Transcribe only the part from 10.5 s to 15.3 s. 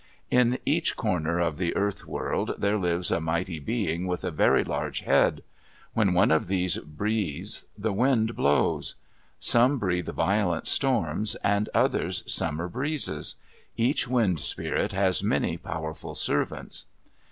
storms and others summer breezes. Each wind spirit has